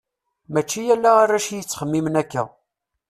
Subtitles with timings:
[0.53, 2.43] Mačči ala arrac i yettxemmimen akka.